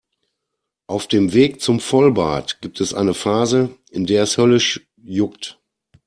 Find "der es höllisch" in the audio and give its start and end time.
4.07-4.87